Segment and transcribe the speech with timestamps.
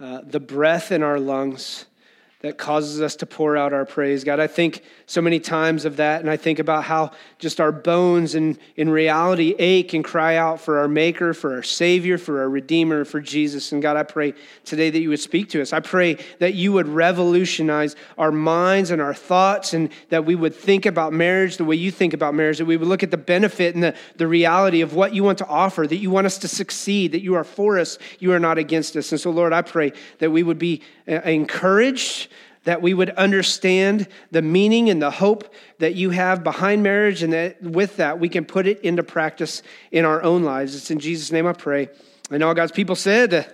[0.00, 1.86] uh, the breath in our lungs
[2.40, 4.22] that causes us to pour out our praise.
[4.22, 7.72] God, I think so many times of that, and I think about how just our
[7.72, 12.40] bones and in reality ache and cry out for our Maker, for our Savior, for
[12.40, 13.72] our Redeemer, for Jesus.
[13.72, 15.72] And God, I pray today that you would speak to us.
[15.72, 20.54] I pray that you would revolutionize our minds and our thoughts, and that we would
[20.54, 23.16] think about marriage the way you think about marriage, that we would look at the
[23.16, 26.38] benefit and the, the reality of what you want to offer, that you want us
[26.38, 29.10] to succeed, that you are for us, you are not against us.
[29.10, 32.27] And so, Lord, I pray that we would be uh, encouraged
[32.68, 37.32] that we would understand the meaning and the hope that you have behind marriage, and
[37.32, 40.76] that with that, we can put it into practice in our own lives.
[40.76, 41.88] It's in Jesus' name I pray.
[42.30, 43.50] And all God's people said,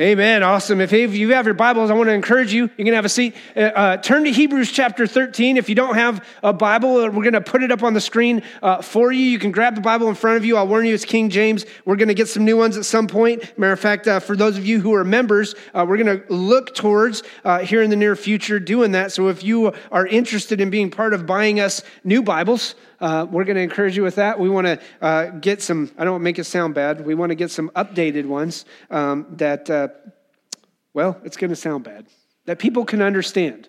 [0.00, 0.42] Amen.
[0.42, 0.80] Awesome.
[0.80, 2.70] If you have your Bibles, I want to encourage you.
[2.78, 3.36] You can have a seat.
[3.54, 5.58] Uh, uh, turn to Hebrews chapter 13.
[5.58, 8.00] If you don't have a Bible, uh, we're going to put it up on the
[8.00, 9.22] screen uh, for you.
[9.22, 10.56] You can grab the Bible in front of you.
[10.56, 11.66] I'll warn you, it's King James.
[11.84, 13.58] We're going to get some new ones at some point.
[13.58, 16.32] Matter of fact, uh, for those of you who are members, uh, we're going to
[16.32, 17.22] look towards
[17.64, 19.12] here in the near future doing that.
[19.12, 23.44] So if you are interested in being part of buying us new Bibles, uh, we're
[23.44, 24.38] going to encourage you with that.
[24.38, 27.34] We want to uh, get some, I don't make it sound bad, we want to
[27.34, 29.88] get some updated ones um, that, uh,
[30.94, 32.06] well, it's going to sound bad,
[32.46, 33.68] that people can understand.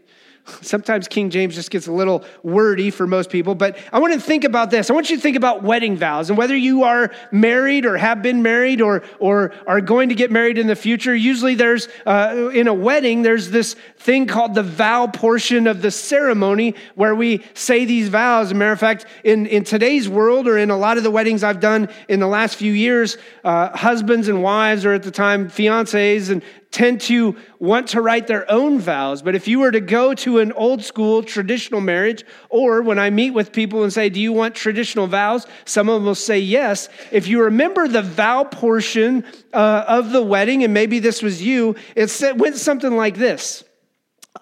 [0.61, 4.19] Sometimes King James just gets a little wordy for most people, but I want to
[4.19, 4.89] think about this.
[4.89, 8.21] I want you to think about wedding vows and whether you are married or have
[8.21, 11.15] been married or, or are going to get married in the future.
[11.15, 15.91] Usually, there's uh, in a wedding, there's this thing called the vow portion of the
[15.91, 18.47] ceremony where we say these vows.
[18.47, 21.11] As a matter of fact, in, in today's world or in a lot of the
[21.11, 25.11] weddings I've done in the last few years, uh, husbands and wives, or at the
[25.11, 29.21] time, fiancés and tend to want to write their own vows.
[29.21, 33.11] But if you were to go to an old school traditional marriage, or when I
[33.11, 35.47] meet with people and say, Do you want traditional vows?
[35.65, 36.89] Some of them will say yes.
[37.11, 41.75] If you remember the vow portion uh, of the wedding, and maybe this was you,
[41.95, 43.63] it went something like this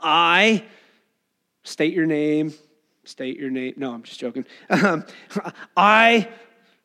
[0.02, 0.64] I
[1.64, 2.54] state your name,
[3.04, 3.74] state your name.
[3.76, 4.46] No, I'm just joking.
[4.70, 5.06] Um,
[5.78, 6.30] I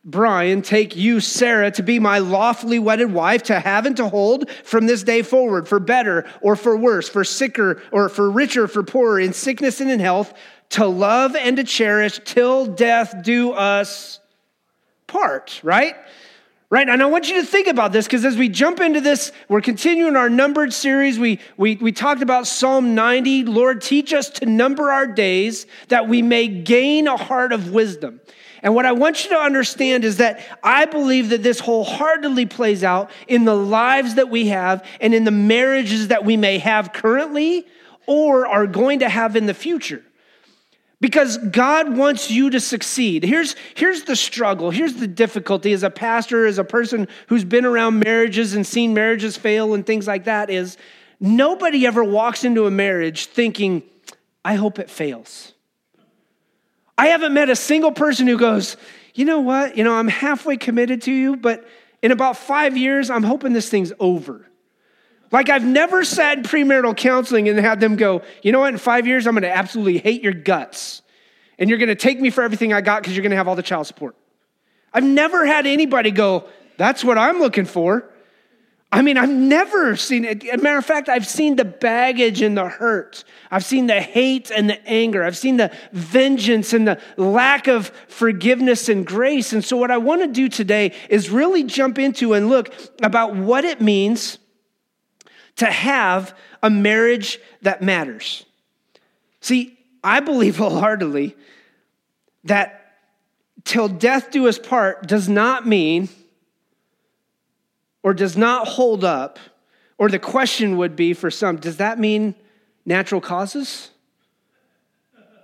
[0.09, 4.49] Brian, take you, Sarah, to be my lawfully wedded wife, to have and to hold
[4.63, 8.85] from this day forward, for better or for worse, for sicker or for richer, for
[8.85, 10.33] poorer, in sickness and in health,
[10.71, 14.21] to love and to cherish till death do us
[15.09, 15.97] part, right?
[16.71, 19.33] Right, and I want you to think about this because as we jump into this,
[19.49, 21.19] we're continuing our numbered series.
[21.19, 23.45] We, we, we talked about Psalm 90.
[23.45, 28.21] Lord, teach us to number our days that we may gain a heart of wisdom.
[28.67, 32.83] And what I want you to understand is that I believe that this wholeheartedly plays
[32.83, 36.93] out in the lives that we have and in the marriages that we may have
[36.93, 37.65] currently
[38.09, 40.03] or are going to have in the future.
[41.01, 43.23] Because God wants you to succeed.
[43.23, 44.73] Here's, here's the struggle.
[44.73, 48.93] Here's the difficulty as a pastor, as a person who's been around marriages and seen
[48.93, 50.77] marriages fail and things like that is
[51.21, 53.85] nobody ever walks into a marriage thinking,
[54.45, 55.53] I hope it fails.
[56.99, 58.77] I haven't met a single person who goes,
[59.15, 59.77] you know what?
[59.77, 61.67] You know, I'm halfway committed to you, but
[62.03, 64.47] in about five years, I'm hoping this thing's over.
[65.33, 68.73] Like, I've never sat in premarital counseling and had them go, you know what?
[68.73, 71.03] In five years, I'm going to absolutely hate your guts.
[71.59, 73.49] And you're going to take me for everything I got because you're going to have
[73.49, 74.15] all the child support.
[74.93, 76.45] I've never had anybody go,
[76.77, 78.09] that's what I'm looking for.
[78.97, 80.43] I mean, I've never seen it.
[80.47, 83.25] As a matter of fact, I've seen the baggage and the hurt.
[83.51, 85.23] I've seen the hate and the anger.
[85.23, 89.53] I've seen the vengeance and the lack of forgiveness and grace.
[89.53, 93.37] And so, what I want to do today is really jump into and look about
[93.37, 94.39] what it means
[95.57, 98.47] to have a marriage that matters.
[99.43, 101.37] See, I believe wholeheartedly
[102.45, 102.95] that
[103.65, 106.09] till death do us part does not mean
[108.07, 109.37] or does not hold up,
[109.99, 112.37] or the question would be for some, does that mean
[112.85, 113.91] natural causes?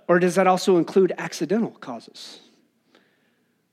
[0.07, 2.39] Or does that also include accidental causes?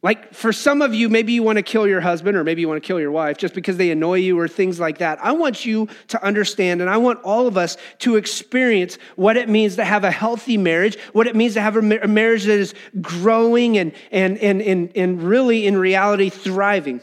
[0.02, 2.68] Like for some of you, maybe you want to kill your husband or maybe you
[2.68, 5.24] want to kill your wife just because they annoy you or things like that.
[5.24, 9.48] I want you to understand, and I want all of us to experience what it
[9.48, 12.74] means to have a healthy marriage, what it means to have a marriage that is
[13.00, 17.00] growing and, and, and, and, and really in reality thriving.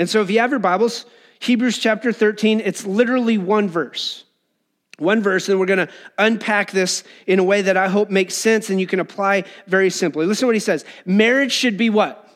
[0.00, 1.04] And so if you have your Bibles,
[1.40, 4.24] Hebrews chapter 13, it's literally one verse.
[4.96, 8.34] One verse, and we're going to unpack this in a way that I hope makes
[8.34, 10.24] sense and you can apply very simply.
[10.24, 10.86] Listen to what he says.
[11.04, 12.26] Marriage should be what?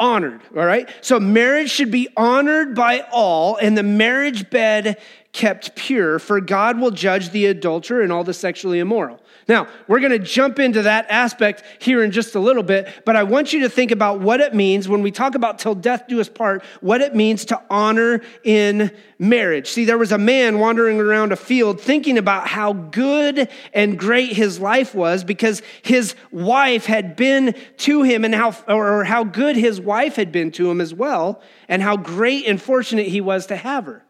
[0.00, 0.88] Honored, all right?
[1.02, 4.98] So marriage should be honored by all, and the marriage bed
[5.32, 9.20] kept pure, for God will judge the adulterer and all the sexually immoral.
[9.48, 13.16] Now, we're going to jump into that aspect here in just a little bit, but
[13.16, 16.04] I want you to think about what it means when we talk about till death
[16.06, 19.68] do us part, what it means to honor in marriage.
[19.68, 24.34] See, there was a man wandering around a field thinking about how good and great
[24.34, 29.56] his life was because his wife had been to him and how or how good
[29.56, 33.46] his wife had been to him as well, and how great and fortunate he was
[33.46, 34.04] to have her.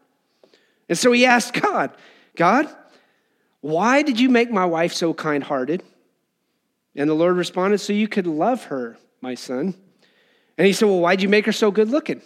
[0.89, 1.91] And so he asked God,
[2.35, 2.67] God,
[3.61, 5.83] why did you make my wife so kind hearted?
[6.95, 9.75] And the Lord responded, So you could love her, my son.
[10.57, 12.21] And he said, Well, why'd you make her so good looking?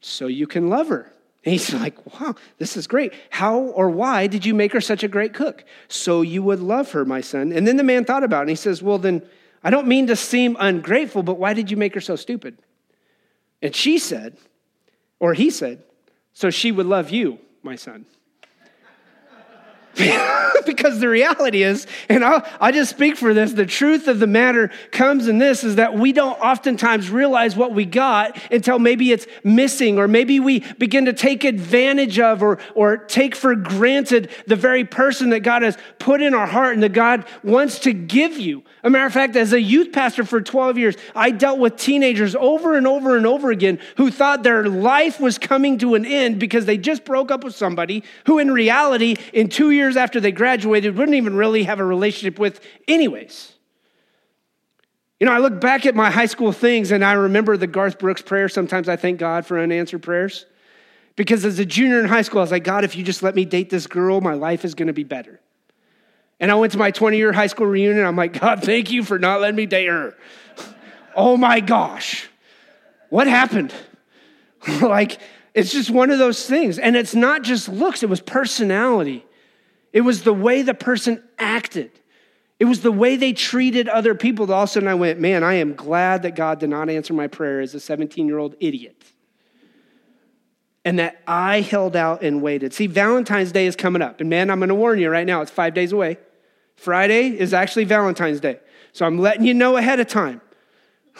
[0.00, 1.12] So you can love her.
[1.44, 3.12] And he's like, Wow, this is great.
[3.30, 5.64] How or why did you make her such a great cook?
[5.88, 7.52] So you would love her, my son.
[7.52, 9.22] And then the man thought about it and he says, Well, then
[9.62, 12.58] I don't mean to seem ungrateful, but why did you make her so stupid?
[13.60, 14.36] And she said,
[15.18, 15.82] or he said,
[16.32, 18.06] So she would love you, my son.
[20.66, 24.26] because the reality is, and I'll, i just speak for this, the truth of the
[24.26, 29.10] matter comes in this is that we don't oftentimes realize what we got until maybe
[29.10, 34.30] it's missing, or maybe we begin to take advantage of or, or take for granted
[34.46, 37.92] the very person that God has put in our heart and that God wants to
[37.92, 38.62] give you.
[38.84, 42.36] A matter of fact, as a youth pastor for 12 years, I dealt with teenagers
[42.36, 46.38] over and over and over again who thought their life was coming to an end
[46.38, 50.32] because they just broke up with somebody who, in reality, in two years after they
[50.32, 53.52] graduated, wouldn't even really have a relationship with, anyways.
[55.20, 57.98] You know, I look back at my high school things and I remember the Garth
[57.98, 58.48] Brooks prayer.
[58.48, 60.46] Sometimes I thank God for unanswered prayers.
[61.16, 63.34] Because as a junior in high school, I was like, God, if you just let
[63.34, 65.40] me date this girl, my life is going to be better.
[66.38, 68.06] And I went to my 20 year high school reunion.
[68.06, 70.16] I'm like, God, thank you for not letting me date her.
[71.16, 72.28] oh my gosh.
[73.10, 73.74] What happened?
[74.80, 75.18] like,
[75.54, 76.78] it's just one of those things.
[76.78, 79.24] And it's not just looks, it was personality.
[79.92, 81.90] It was the way the person acted.
[82.58, 84.52] It was the way they treated other people.
[84.52, 87.14] All of a sudden, I went, man, I am glad that God did not answer
[87.14, 89.02] my prayer as a 17 year old idiot.
[90.84, 92.72] And that I held out and waited.
[92.72, 94.20] See, Valentine's Day is coming up.
[94.20, 96.18] And man, I'm going to warn you right now, it's five days away.
[96.76, 98.60] Friday is actually Valentine's Day.
[98.92, 100.40] So I'm letting you know ahead of time.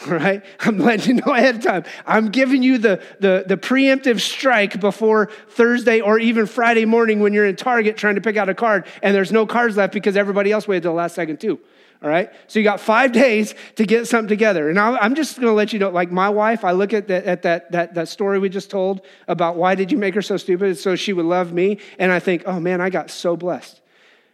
[0.07, 0.43] Right?
[0.61, 1.83] I'm letting you know ahead of time.
[2.05, 7.33] I'm giving you the, the, the preemptive strike before Thursday or even Friday morning when
[7.33, 10.15] you're in Target trying to pick out a card and there's no cards left because
[10.15, 11.59] everybody else waited till the last second too.
[12.01, 12.31] All right?
[12.47, 14.69] So you got five days to get something together.
[14.69, 17.25] And I'm just going to let you know, like my wife, I look at, that,
[17.25, 20.37] at that, that, that story we just told about why did you make her so
[20.37, 21.79] stupid so she would love me.
[21.97, 23.81] And I think, oh man, I got so blessed.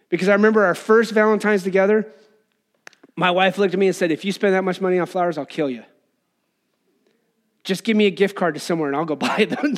[0.09, 2.07] Because I remember our first Valentine's together,
[3.15, 5.37] my wife looked at me and said, If you spend that much money on flowers,
[5.37, 5.83] I'll kill you
[7.65, 9.75] just give me a gift card to somewhere and I'll go buy them.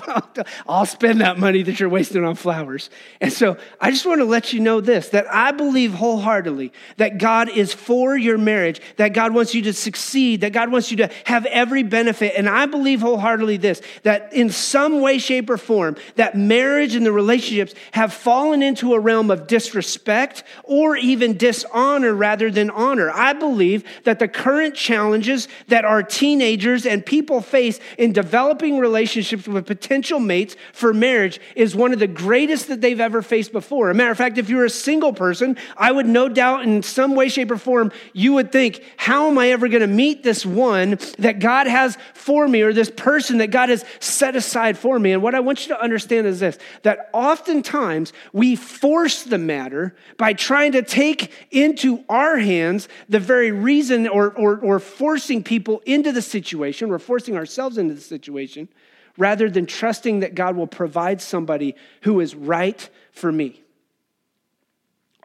[0.68, 2.90] I'll spend that money that you're wasting on flowers.
[3.22, 7.18] And so I just want to let you know this that I believe wholeheartedly that
[7.18, 10.98] God is for your marriage, that God wants you to succeed, that God wants you
[10.98, 12.34] to have every benefit.
[12.38, 17.06] And I believe wholeheartedly this that in some way, shape, or form, that marriage and
[17.06, 23.10] the relationships have fallen into a realm of disrespect or even dishonor rather than honor.
[23.12, 29.48] I believe that the current challenges that our teenagers and people face in developing relationships
[29.48, 33.90] with potential mates for marriage is one of the greatest that they've ever faced before.
[33.90, 37.16] A matter of fact, if you're a single person, I would no doubt in some
[37.16, 40.46] way, shape, or form, you would think, how am I ever going to meet this
[40.46, 45.00] one that God has for me or this person that God has set aside for
[45.00, 45.12] me?
[45.12, 49.96] And what I want you to understand is this that oftentimes we force the matter
[50.18, 55.82] by trying to take into our hands the very reason or, or, or forcing people
[55.86, 56.90] into the situation.
[56.90, 58.70] We're forcing ourselves into the situation
[59.18, 63.62] rather than trusting that God will provide somebody who is right for me.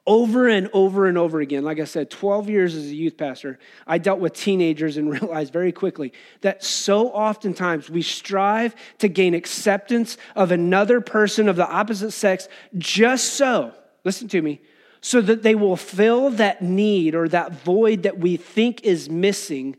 [0.05, 3.61] Over and over and over again, like I said, 12 years as a youth pastor,
[3.87, 9.35] I dealt with teenagers and realized very quickly that so oftentimes we strive to gain
[9.35, 13.73] acceptance of another person of the opposite sex just so,
[14.03, 14.61] listen to me,
[15.01, 19.77] so that they will fill that need or that void that we think is missing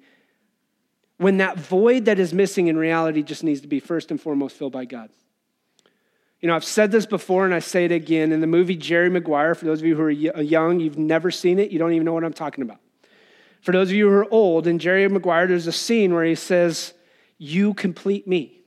[1.18, 4.56] when that void that is missing in reality just needs to be first and foremost
[4.56, 5.10] filled by God.
[6.42, 8.32] You know, I've said this before and I say it again.
[8.34, 11.32] In the movie Jerry Maguire, for those of you who are uh, young, you've never
[11.32, 12.80] seen it, you don't even know what I'm talking about.
[13.62, 16.36] For those of you who are old, in Jerry Maguire, there's a scene where he
[16.36, 16.94] says,
[17.38, 18.60] You complete me.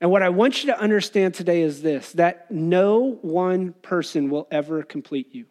[0.00, 4.48] And what I want you to understand today is this that no one person will
[4.50, 5.44] ever complete you.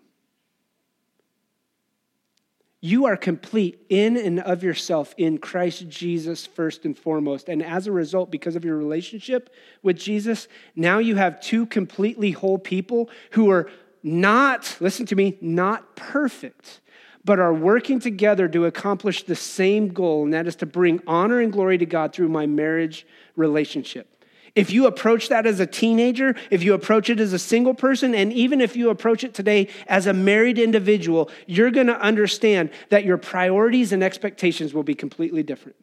[2.85, 7.49] You are complete in and of yourself in Christ Jesus, first and foremost.
[7.49, 9.49] And as a result, because of your relationship
[9.81, 13.71] with Jesus, now you have two completely whole people who are
[14.03, 16.79] not, listen to me, not perfect,
[17.23, 21.39] but are working together to accomplish the same goal, and that is to bring honor
[21.39, 24.14] and glory to God through my marriage relationship.
[24.55, 28.15] If you approach that as a teenager, if you approach it as a single person,
[28.15, 32.69] and even if you approach it today as a married individual, you're going to understand
[32.89, 35.75] that your priorities and expectations will be completely different.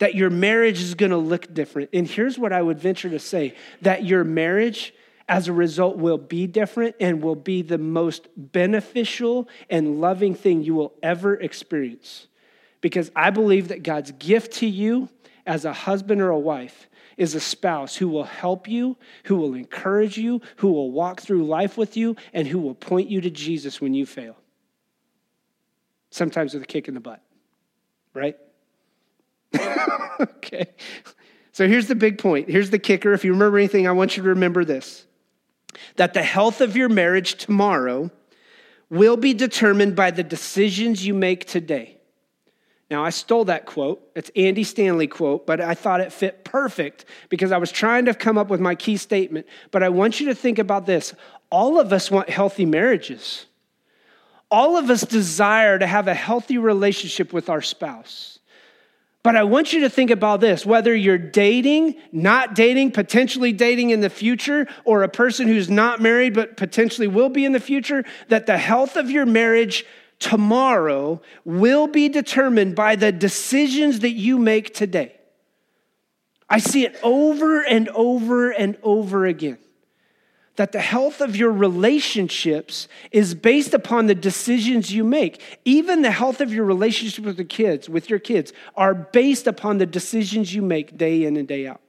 [0.00, 1.90] That your marriage is going to look different.
[1.94, 4.92] And here's what I would venture to say that your marriage,
[5.26, 10.62] as a result, will be different and will be the most beneficial and loving thing
[10.62, 12.26] you will ever experience.
[12.82, 15.08] Because I believe that God's gift to you
[15.46, 19.54] as a husband or a wife is a spouse who will help you, who will
[19.54, 23.30] encourage you, who will walk through life with you, and who will point you to
[23.30, 24.36] Jesus when you fail.
[26.10, 27.20] Sometimes with a kick in the butt,
[28.14, 28.36] right?
[30.20, 30.66] okay.
[31.52, 32.48] So here's the big point.
[32.48, 33.12] Here's the kicker.
[33.12, 35.06] If you remember anything, I want you to remember this
[35.96, 38.10] that the health of your marriage tomorrow
[38.90, 41.98] will be determined by the decisions you make today.
[42.94, 44.08] Now, I stole that quote.
[44.14, 48.14] It's Andy Stanley quote, but I thought it fit perfect because I was trying to
[48.14, 49.48] come up with my key statement.
[49.72, 51.12] But I want you to think about this.
[51.50, 53.46] All of us want healthy marriages.
[54.48, 58.38] All of us desire to have a healthy relationship with our spouse.
[59.24, 63.90] But I want you to think about this whether you're dating, not dating, potentially dating
[63.90, 67.58] in the future, or a person who's not married but potentially will be in the
[67.58, 69.84] future, that the health of your marriage
[70.24, 75.14] tomorrow will be determined by the decisions that you make today.
[76.48, 79.58] I see it over and over and over again
[80.56, 85.42] that the health of your relationships is based upon the decisions you make.
[85.66, 89.76] Even the health of your relationship with the kids, with your kids, are based upon
[89.76, 91.80] the decisions you make day in and day out.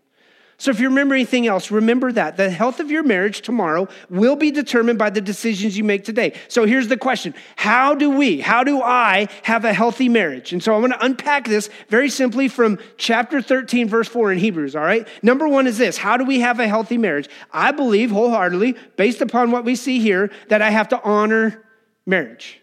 [0.57, 2.38] So, if you remember anything else, remember that.
[2.38, 6.33] The health of your marriage tomorrow will be determined by the decisions you make today.
[6.47, 10.53] So, here's the question How do we, how do I have a healthy marriage?
[10.53, 14.38] And so, I'm going to unpack this very simply from chapter 13, verse 4 in
[14.38, 15.05] Hebrews, all right?
[15.21, 17.27] Number one is this How do we have a healthy marriage?
[17.51, 21.65] I believe wholeheartedly, based upon what we see here, that I have to honor
[22.05, 22.62] marriage.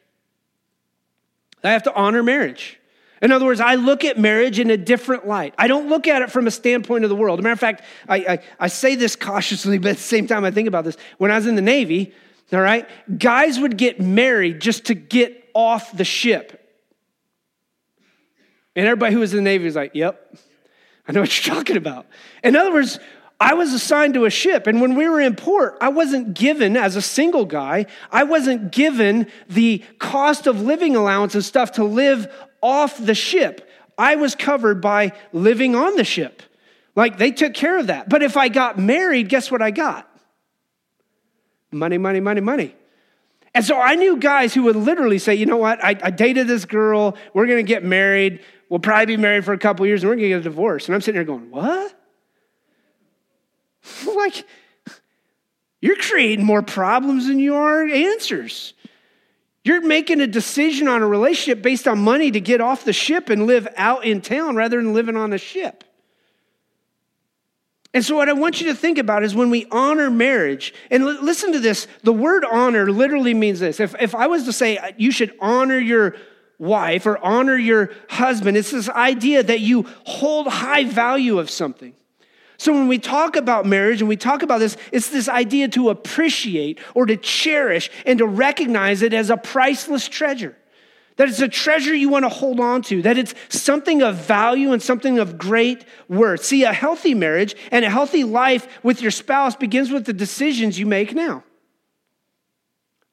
[1.62, 2.80] I have to honor marriage.
[3.22, 5.54] In other words, I look at marriage in a different light.
[5.56, 7.38] I don't look at it from a standpoint of the world.
[7.38, 10.26] As a matter of fact, I, I, I, say this cautiously, but at the same
[10.26, 10.96] time, I think about this.
[11.18, 12.12] When I was in the Navy,
[12.52, 12.86] all right,
[13.18, 16.58] guys would get married just to get off the ship.
[18.74, 20.34] And everybody who was in the Navy was like, yep,
[21.06, 22.06] I know what you're talking about.
[22.42, 22.98] In other words,
[23.38, 26.76] I was assigned to a ship, and when we were in port, I wasn't given,
[26.76, 31.84] as a single guy, I wasn't given the cost of living allowance and stuff to
[31.84, 33.68] live off the ship.
[33.98, 36.42] I was covered by living on the ship.
[36.94, 38.08] Like they took care of that.
[38.08, 40.08] But if I got married, guess what I got?
[41.70, 42.76] Money, money, money, money.
[43.54, 46.46] And so I knew guys who would literally say, you know what, I, I dated
[46.46, 50.10] this girl, we're gonna get married, we'll probably be married for a couple years, and
[50.10, 50.86] we're gonna get a divorce.
[50.86, 51.94] And I'm sitting there going, what?
[54.06, 54.46] like,
[55.80, 58.72] you're creating more problems than you are answers.
[59.64, 63.30] You're making a decision on a relationship based on money to get off the ship
[63.30, 65.84] and live out in town rather than living on the ship.
[67.94, 71.02] And so, what I want you to think about is when we honor marriage, and
[71.02, 73.80] l- listen to this the word honor literally means this.
[73.80, 76.16] If, if I was to say uh, you should honor your
[76.58, 81.94] wife or honor your husband, it's this idea that you hold high value of something.
[82.62, 85.90] So when we talk about marriage and we talk about this, it's this idea to
[85.90, 90.56] appreciate or to cherish and to recognize it as a priceless treasure.
[91.16, 94.70] That it's a treasure you want to hold on to, that it's something of value
[94.70, 96.44] and something of great worth.
[96.44, 100.78] See, a healthy marriage and a healthy life with your spouse begins with the decisions
[100.78, 101.42] you make now.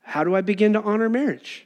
[0.01, 1.65] How do I begin to honor marriage?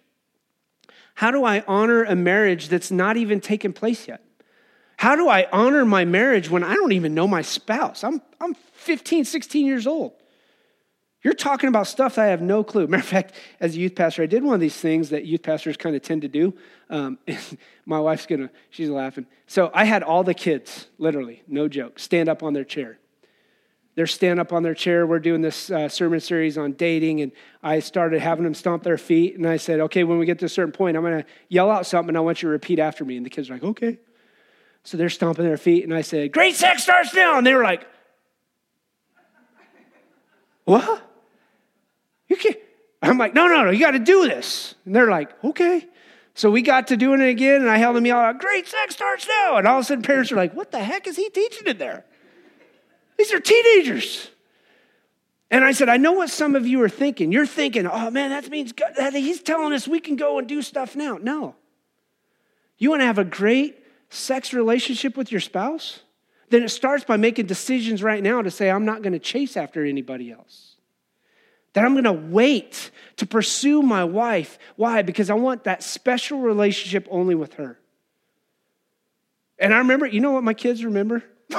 [1.16, 4.22] How do I honor a marriage that's not even taken place yet?
[4.98, 8.04] How do I honor my marriage when I don't even know my spouse?
[8.04, 10.14] I'm, I'm 15, 16 years old.
[11.24, 12.86] You're talking about stuff that I have no clue.
[12.88, 15.42] Matter of fact, as a youth pastor, I did one of these things that youth
[15.42, 16.54] pastors kind of tend to do.
[16.90, 17.18] Um,
[17.86, 19.26] my wife's gonna, she's laughing.
[19.48, 23.00] So I had all the kids, literally, no joke, stand up on their chair.
[23.96, 25.06] They're stand up on their chair.
[25.06, 27.32] We're doing this uh, sermon series on dating, and
[27.62, 29.38] I started having them stomp their feet.
[29.38, 31.86] And I said, okay, when we get to a certain point, I'm gonna yell out
[31.86, 33.18] something, and I want you to repeat after me.
[33.18, 34.00] And the kids are like, okay.
[34.84, 37.38] So they're stomping their feet, and I said, Great sex starts now.
[37.38, 37.88] And they were like,
[40.66, 41.02] What?
[42.28, 42.58] You can't.
[43.02, 44.76] I'm like, No, no, no, you got to do this.
[44.86, 45.88] And they're like, Okay.
[46.36, 49.28] So we got to doing it again, and I held them out, Great sex starts
[49.28, 49.58] now.
[49.58, 51.78] And all of a sudden, parents are like, What the heck is he teaching in
[51.78, 52.06] there?
[53.18, 54.30] These are teenagers.
[55.54, 57.32] And I said, I know what some of you are thinking.
[57.32, 60.48] You're thinking, oh man, that means God, that he's telling us we can go and
[60.48, 61.20] do stuff now.
[61.22, 61.56] No.
[62.80, 63.83] You want to have a great
[64.14, 66.02] sex relationship with your spouse?
[66.50, 69.58] Then it starts by making decisions right now to say, I'm not going to chase
[69.58, 70.76] after anybody else.
[71.74, 74.60] That I'm going to wait to pursue my wife.
[74.76, 75.02] Why?
[75.02, 77.80] Because I want that special relationship only with her.
[79.58, 81.24] And I remember, you know what my kids remember?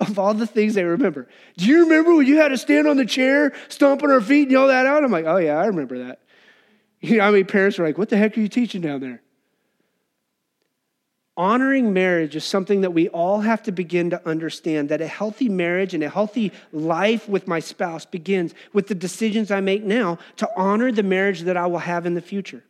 [0.00, 1.28] of all the things they remember.
[1.56, 4.50] Do you remember when you had to stand on the chair, stomping our feet, and
[4.52, 5.04] yell that out?
[5.04, 6.20] I'm like, oh, yeah, I remember that.
[7.00, 9.22] You know, I mean, parents are like, what the heck are you teaching down there?
[11.38, 15.48] Honoring marriage is something that we all have to begin to understand that a healthy
[15.48, 20.18] marriage and a healthy life with my spouse begins with the decisions I make now
[20.38, 22.64] to honor the marriage that I will have in the future.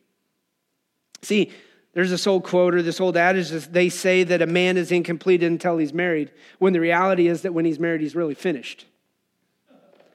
[1.23, 1.51] See,
[1.93, 4.91] there's this old quote or this old adage that they say that a man is
[4.91, 8.85] incomplete until he's married, when the reality is that when he's married, he's really finished.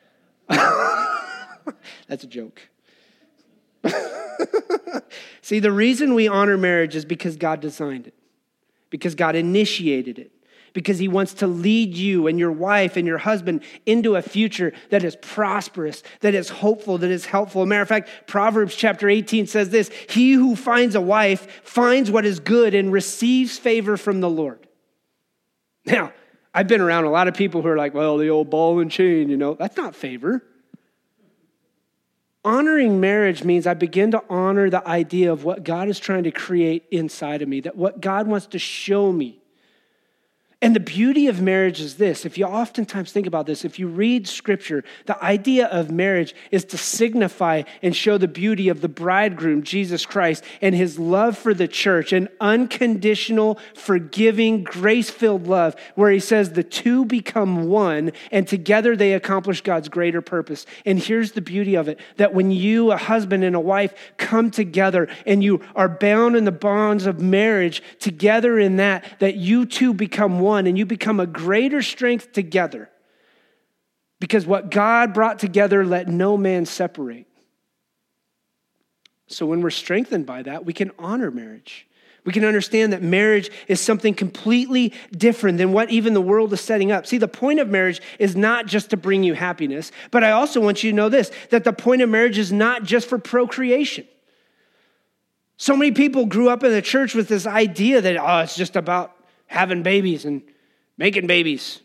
[0.49, 2.63] That's a joke.
[5.43, 8.15] See, the reason we honor marriage is because God designed it,
[8.95, 10.31] because God initiated it
[10.73, 14.73] because he wants to lead you and your wife and your husband into a future
[14.91, 17.65] that is prosperous, that is hopeful, that is helpful.
[17.65, 22.09] a matter of fact, Proverbs chapter 18 says this He who finds a wife finds
[22.09, 24.65] what is good and receives favor from the Lord.
[25.85, 26.13] Now,
[26.55, 28.93] I've been around a lot of people who are like, well, the old ball and
[28.93, 30.41] chain, you know, that's not favor.
[32.45, 36.31] Honoring marriage means I begin to honor the idea of what God is trying to
[36.31, 39.41] create inside of me, that what God wants to show me
[40.65, 43.87] and the beauty of marriage is this if you oftentimes think about this, if you
[43.87, 48.89] read scripture, the idea of marriage is to signify and show the beauty of the
[48.89, 55.77] bridegroom, Jesus Christ, and his love for the church, an unconditional, forgiving, grace filled love,
[55.97, 60.65] where he says the two become one and together they accomplish God's greater purpose.
[60.87, 64.51] And here's the beauty of it that when you, a husband and a wife, come
[64.51, 69.67] together and you are bound in the bonds of marriage together in that, that you
[69.67, 72.89] two become one one and you become a greater strength together.
[74.21, 77.27] Because what God brought together, let no man separate.
[79.27, 81.87] So when we're strengthened by that, we can honor marriage.
[82.25, 86.61] We can understand that marriage is something completely different than what even the world is
[86.61, 87.07] setting up.
[87.07, 90.61] See, the point of marriage is not just to bring you happiness, but I also
[90.61, 94.07] want you to know this that the point of marriage is not just for procreation.
[95.57, 98.75] So many people grew up in the church with this idea that, oh, it's just
[98.75, 99.14] about
[99.55, 100.43] having babies and
[100.99, 101.81] making babies.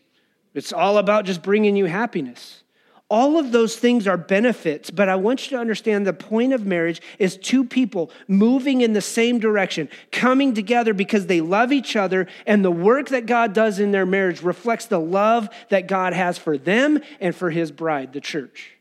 [0.54, 2.64] It's all about just bringing you happiness.
[3.10, 6.68] All of those things are benefits, but I want you to understand the point of
[6.68, 11.96] marriage is two people moving in the same direction, coming together because they love each
[11.96, 16.14] other, and the work that God does in their marriage reflects the love that God
[16.14, 18.74] has for them and for his bride, the church.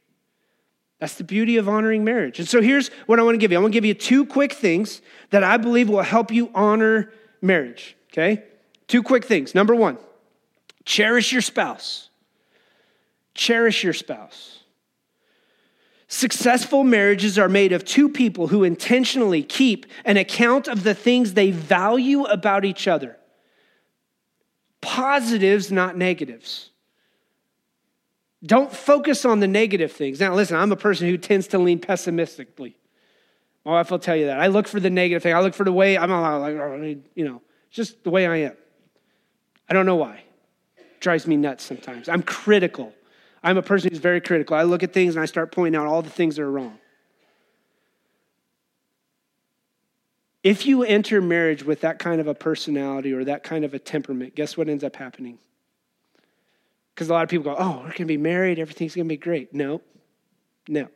[1.01, 2.39] That's the beauty of honoring marriage.
[2.39, 4.27] And so here's what I want to give you I want to give you two
[4.27, 8.43] quick things that I believe will help you honor marriage, okay?
[8.89, 9.55] Two quick things.
[9.55, 9.99] Number one,
[10.85, 12.09] cherish your spouse.
[13.35, 14.59] Cherish your spouse.
[16.09, 21.35] Successful marriages are made of two people who intentionally keep an account of the things
[21.35, 23.19] they value about each other.
[24.81, 26.71] Positives, not negatives.
[28.43, 30.19] Don't focus on the negative things.
[30.19, 32.79] Now, listen, I'm a person who tends to lean pessimistically.
[33.67, 34.41] My wife will tell you that.
[34.41, 35.35] I look for the negative thing.
[35.35, 38.57] I look for the way I'm like, oh, you know, just the way I am.
[39.69, 40.23] I don't know why.
[40.77, 42.09] It drives me nuts sometimes.
[42.09, 42.93] I'm critical.
[43.43, 44.57] I'm a person who's very critical.
[44.57, 46.79] I look at things and I start pointing out all the things that are wrong.
[50.43, 53.79] If you enter marriage with that kind of a personality or that kind of a
[53.79, 55.39] temperament, guess what ends up happening?
[56.95, 59.13] Because a lot of people go, oh, we're going to be married, everything's going to
[59.13, 59.53] be great.
[59.53, 59.83] No,
[60.69, 60.89] no.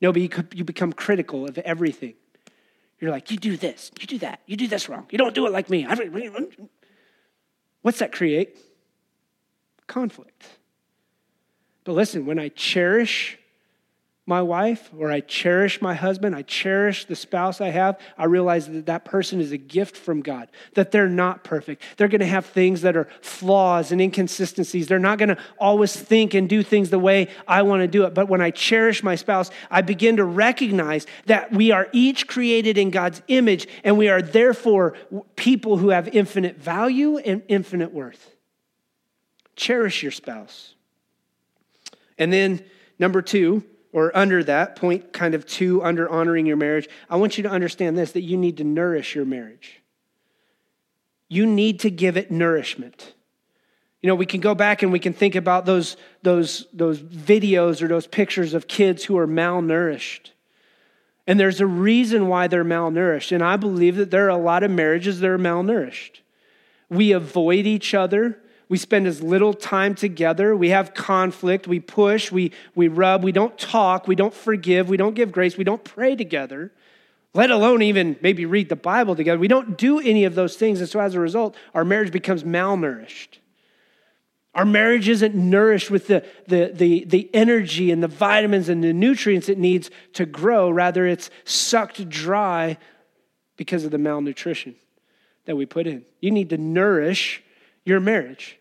[0.00, 2.14] No, but you, you become critical of everything.
[3.00, 5.46] You're like, you do this, you do that, you do this wrong, you don't do
[5.46, 5.86] it like me.
[7.86, 8.58] What's that create?
[9.86, 10.44] Conflict.
[11.84, 13.38] But listen, when I cherish
[14.28, 18.66] my wife or I cherish my husband, I cherish the spouse I have, I realize
[18.66, 21.84] that that person is a gift from God, that they're not perfect.
[21.96, 24.88] They're going to have things that are flaws and inconsistencies.
[24.88, 28.04] They're not going to always think and do things the way I want to do
[28.04, 28.14] it.
[28.14, 32.78] But when I cherish my spouse, I begin to recognize that we are each created
[32.78, 34.94] in God's image and we are therefore
[35.36, 38.34] people who have infinite value and infinite worth.
[39.54, 40.74] Cherish your spouse.
[42.18, 42.64] And then,
[42.98, 43.62] number two,
[43.96, 47.48] or under that, point kind of two, under honoring your marriage, I want you to
[47.48, 49.80] understand this that you need to nourish your marriage.
[51.30, 53.14] You need to give it nourishment.
[54.02, 57.80] You know, we can go back and we can think about those, those, those videos
[57.80, 60.32] or those pictures of kids who are malnourished.
[61.26, 63.32] And there's a reason why they're malnourished.
[63.32, 66.20] And I believe that there are a lot of marriages that are malnourished.
[66.90, 68.42] We avoid each other.
[68.68, 70.56] We spend as little time together.
[70.56, 71.68] We have conflict.
[71.68, 72.32] We push.
[72.32, 73.22] We, we rub.
[73.22, 74.08] We don't talk.
[74.08, 74.88] We don't forgive.
[74.88, 75.56] We don't give grace.
[75.56, 76.72] We don't pray together,
[77.32, 79.38] let alone even maybe read the Bible together.
[79.38, 80.80] We don't do any of those things.
[80.80, 83.38] And so as a result, our marriage becomes malnourished.
[84.56, 88.94] Our marriage isn't nourished with the, the, the, the energy and the vitamins and the
[88.94, 90.70] nutrients it needs to grow.
[90.70, 92.78] Rather, it's sucked dry
[93.56, 94.74] because of the malnutrition
[95.44, 96.06] that we put in.
[96.20, 97.42] You need to nourish
[97.86, 98.58] your marriage,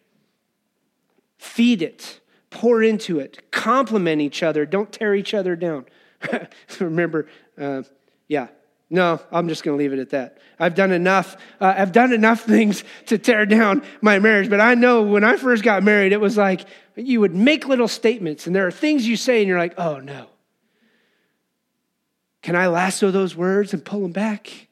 [1.38, 5.86] feed it, pour into it, compliment each other, don't tear each other down.
[6.80, 7.28] Remember,
[7.60, 7.84] uh,
[8.30, 8.48] yeah,
[8.90, 10.38] no, I'm just going to leave it at that.
[10.60, 11.36] I've done enough.
[11.60, 14.50] Uh, I've done enough things to tear down my marriage.
[14.50, 17.88] But I know when I first got married, it was like you would make little
[17.88, 20.28] statements, and there are things you say, and you're like, oh no.
[22.42, 24.68] Can I lasso those words and pull them back?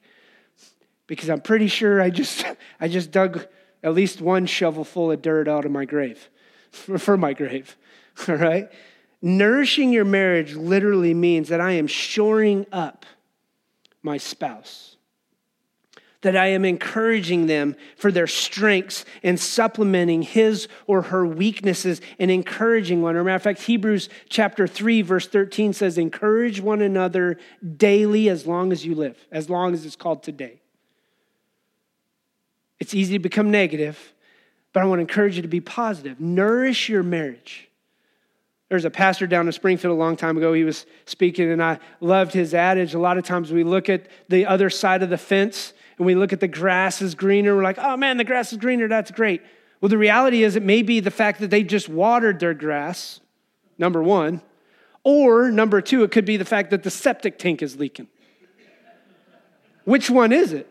[1.08, 2.44] Because I'm pretty sure I just
[2.80, 3.44] I just dug
[3.84, 6.30] at least one shovel full of dirt out of my grave
[6.72, 7.76] for my grave.
[8.28, 8.70] All right?
[9.22, 13.06] Nourishing your marriage literally means that I am shoring up
[14.02, 14.96] my spouse.
[16.22, 22.30] That I am encouraging them for their strengths and supplementing his or her weaknesses and
[22.30, 23.16] encouraging one.
[23.16, 27.38] As matter of fact, Hebrews chapter 3, verse 13 says, Encourage one another
[27.76, 30.60] daily as long as you live, as long as it's called today.
[32.84, 34.12] It's easy to become negative,
[34.74, 36.20] but I want to encourage you to be positive.
[36.20, 37.70] Nourish your marriage.
[38.68, 40.52] There's a pastor down in Springfield a long time ago.
[40.52, 42.92] He was speaking, and I loved his adage.
[42.92, 46.14] A lot of times we look at the other side of the fence and we
[46.14, 47.56] look at the grass is greener.
[47.56, 48.86] We're like, oh man, the grass is greener.
[48.86, 49.40] That's great.
[49.80, 53.20] Well, the reality is, it may be the fact that they just watered their grass,
[53.78, 54.42] number one.
[55.04, 58.08] Or number two, it could be the fact that the septic tank is leaking.
[59.84, 60.70] Which one is it?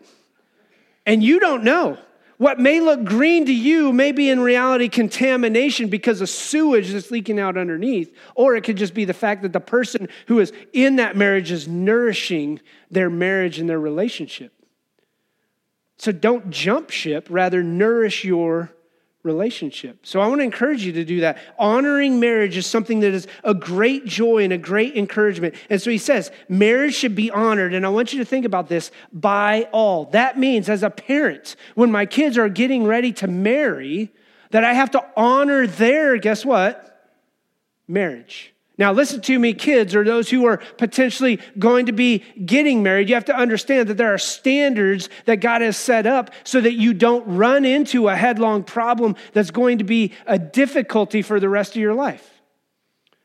[1.05, 1.97] And you don't know.
[2.37, 7.11] What may look green to you may be in reality contamination because of sewage that's
[7.11, 8.13] leaking out underneath.
[8.35, 11.51] Or it could just be the fact that the person who is in that marriage
[11.51, 14.51] is nourishing their marriage and their relationship.
[15.97, 18.71] So don't jump ship, rather, nourish your
[19.23, 20.05] relationship.
[20.05, 21.37] So I want to encourage you to do that.
[21.57, 25.55] Honoring marriage is something that is a great joy and a great encouragement.
[25.69, 27.73] And so he says, marriage should be honored.
[27.73, 30.05] And I want you to think about this by all.
[30.05, 34.13] That means as a parent, when my kids are getting ready to marry,
[34.51, 37.11] that I have to honor their, guess what?
[37.87, 38.52] Marriage.
[38.77, 43.07] Now, listen to me, kids, or those who are potentially going to be getting married.
[43.07, 46.73] You have to understand that there are standards that God has set up so that
[46.73, 51.49] you don't run into a headlong problem that's going to be a difficulty for the
[51.49, 52.31] rest of your life.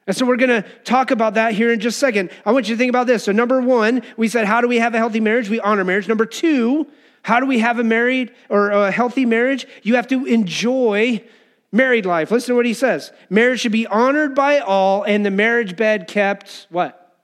[0.06, 2.30] And so we're going to talk about that here in just a second.
[2.44, 3.24] I want you to think about this.
[3.24, 5.48] So, number one, we said, how do we have a healthy marriage?
[5.48, 6.08] We honor marriage.
[6.08, 6.86] Number two,
[7.22, 9.66] how do we have a married or a healthy marriage?
[9.82, 11.22] You have to enjoy
[11.70, 12.30] Married life.
[12.30, 13.12] Listen to what he says.
[13.28, 17.16] Marriage should be honored by all and the marriage bed kept what?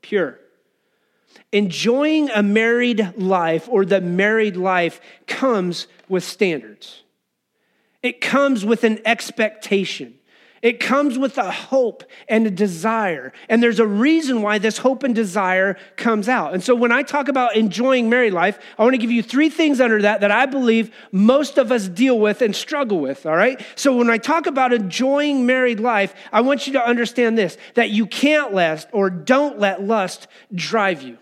[0.00, 0.38] Pure.
[1.52, 7.02] Enjoying a married life or the married life comes with standards.
[8.02, 10.14] It comes with an expectation.
[10.62, 13.32] It comes with a hope and a desire.
[13.48, 16.52] And there's a reason why this hope and desire comes out.
[16.52, 19.48] And so when I talk about enjoying married life, I want to give you three
[19.48, 23.36] things under that that I believe most of us deal with and struggle with, all
[23.36, 23.64] right?
[23.74, 27.88] So when I talk about enjoying married life, I want you to understand this that
[27.88, 31.16] you can't let or don't let lust drive you.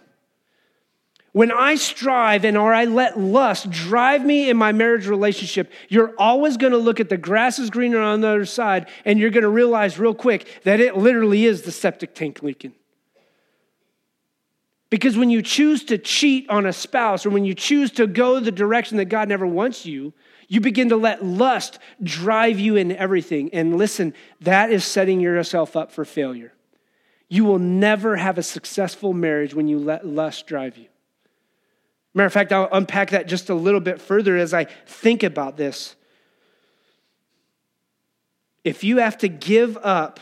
[1.33, 6.15] When I strive and or I let lust drive me in my marriage relationship, you're
[6.19, 9.31] always going to look at the grass is greener on the other side and you're
[9.31, 12.73] going to realize real quick that it literally is the septic tank leaking.
[14.91, 18.41] Because when you choose to cheat on a spouse or when you choose to go
[18.41, 20.15] the direction that God never wants you,
[20.49, 23.51] you begin to let lust drive you in everything.
[23.53, 26.55] And listen, that is setting yourself up for failure.
[27.29, 30.88] You will never have a successful marriage when you let lust drive you.
[32.19, 35.57] Matter of fact, I'll unpack that just a little bit further as I think about
[35.57, 35.95] this.
[38.65, 40.19] If you have to give up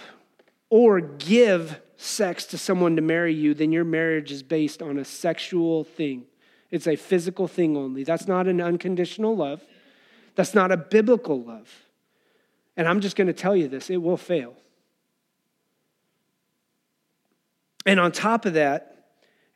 [0.69, 5.07] or give sex to someone to marry you, then your marriage is based on a
[5.07, 6.27] sexual thing.
[6.71, 8.05] It's a physical thing only.
[8.05, 9.65] That's not an unconditional love.
[10.35, 11.87] That's not a biblical love.
[12.77, 14.53] And I'm just going to tell you this it will fail.
[17.87, 18.96] And on top of that,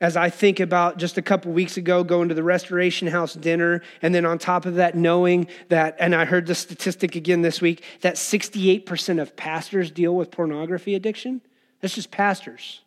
[0.00, 3.82] as I think about just a couple weeks ago going to the Restoration House dinner,
[4.00, 7.60] and then on top of that, knowing that, and I heard the statistic again this
[7.60, 11.42] week, that 68% of pastors deal with pornography addiction.
[11.80, 12.80] That's just pastors.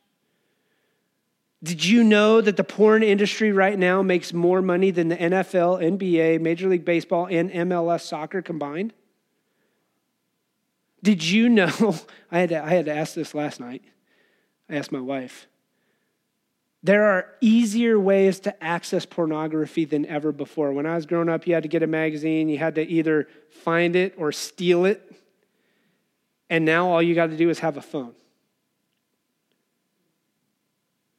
[1.61, 5.81] Did you know that the porn industry right now makes more money than the NFL,
[5.81, 8.91] NBA, Major League Baseball, and MLS soccer combined?
[11.03, 11.95] Did you know?
[12.31, 13.83] I had to, I had to ask this last night.
[14.69, 15.47] I asked my wife.
[16.83, 20.73] There are easier ways to access pornography than ever before.
[20.73, 23.29] When I was growing up, you had to get a magazine, you had to either
[23.49, 25.09] find it or steal it.
[26.49, 28.13] And now all you got to do is have a phone.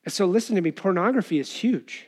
[0.05, 2.07] And so, listen to me pornography is huge.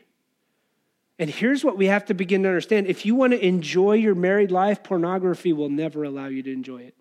[1.19, 4.15] And here's what we have to begin to understand if you want to enjoy your
[4.15, 6.95] married life, pornography will never allow you to enjoy it.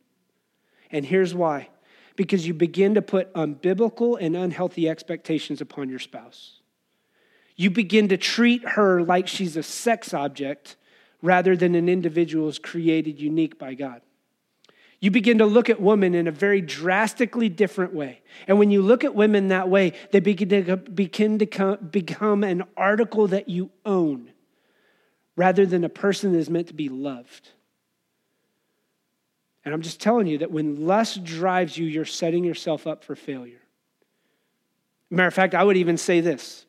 [0.90, 1.68] And here's why
[2.16, 6.60] because you begin to put unbiblical and unhealthy expectations upon your spouse.
[7.56, 10.76] You begin to treat her like she's a sex object
[11.22, 14.02] rather than an individual who's created unique by God.
[15.00, 18.22] You begin to look at women in a very drastically different way.
[18.48, 22.64] And when you look at women that way, they begin to, begin to become an
[22.76, 24.32] article that you own
[25.36, 27.52] rather than a person that is meant to be loved.
[29.66, 33.16] And I'm just telling you that when lust drives you, you're setting yourself up for
[33.16, 33.62] failure.
[35.10, 36.66] Matter of fact, I would even say this.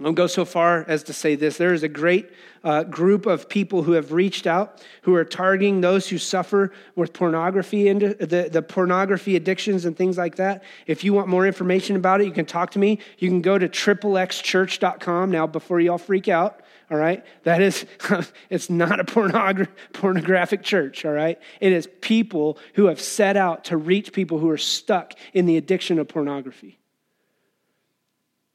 [0.00, 1.56] I won't go so far as to say this.
[1.56, 2.28] There is a great
[2.64, 7.12] uh, group of people who have reached out who are targeting those who suffer with
[7.12, 10.64] pornography and the, the pornography addictions and things like that.
[10.88, 12.98] If you want more information about it, you can talk to me.
[13.18, 15.30] You can go to XXXchurch.com.
[15.30, 17.24] Now, before y'all freak out, all right?
[17.44, 17.86] That is,
[18.50, 21.38] it's not a pornogra- pornographic church, all right?
[21.60, 25.56] It is people who have set out to reach people who are stuck in the
[25.56, 26.78] addiction of pornography.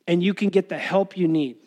[0.08, 1.58] And you can get the help you need.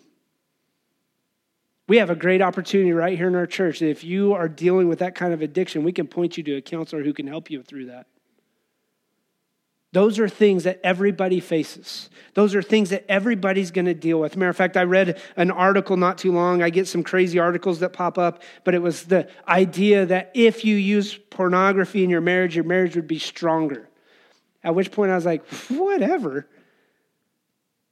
[1.89, 4.89] We have a great opportunity right here in our church that if you are dealing
[4.89, 7.51] with that kind of addiction, we can point you to a counselor who can help
[7.51, 8.07] you through that.
[9.93, 12.09] Those are things that everybody faces.
[12.33, 14.39] Those are things that everybody's going to deal with.
[14.39, 16.63] Matter of fact, I read an article not too long.
[16.63, 20.65] I get some crazy articles that pop up, but it was the idea that if
[20.65, 23.91] you use pornography in your marriage, your marriage would be stronger.
[24.65, 26.49] At which point I was like, whatever.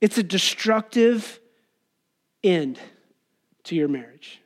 [0.00, 1.38] It's a destructive
[2.42, 2.80] end
[3.64, 4.40] to your marriage.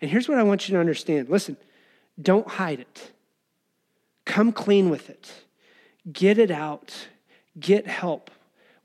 [0.00, 1.56] And here's what I want you to understand listen,
[2.22, 3.10] don't hide it,
[4.24, 5.32] come clean with it.
[6.12, 7.08] Get it out,
[7.58, 8.30] get help.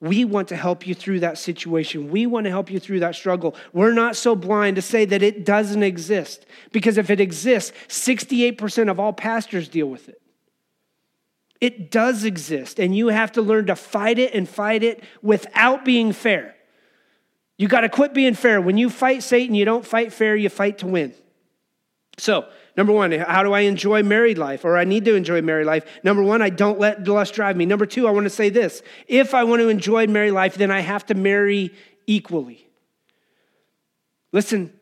[0.02, 2.12] We want to help you through that situation.
[2.12, 3.56] We want to help you through that struggle.
[3.72, 8.92] We're not so blind to say that it doesn't exist, because if it exists, 68%
[8.92, 10.22] of all pastors deal with it.
[11.62, 15.86] It does exist, and you have to learn to fight it and fight it without
[15.86, 16.56] being fair.
[17.58, 18.60] You got to quit being fair.
[18.60, 21.14] When you fight Satan, you don't fight fair, you fight to win.
[22.18, 25.66] So, Number one, how do I enjoy married life or I need to enjoy married
[25.66, 25.86] life?
[26.04, 27.66] Number one, I don't let lust drive me.
[27.66, 30.72] Number two, I want to say this if I want to enjoy married life, then
[30.72, 31.74] I have to marry
[32.06, 32.68] equally.
[34.34, 34.74] Listen,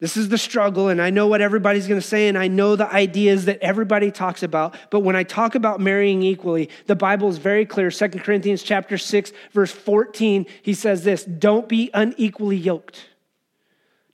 [0.00, 2.76] this is the struggle, and I know what everybody's going to say, and I know
[2.76, 4.76] the ideas that everybody talks about.
[4.90, 7.90] But when I talk about marrying equally, the Bible is very clear.
[7.90, 13.07] 2 Corinthians chapter 6, verse 14, he says this: don't be unequally yoked.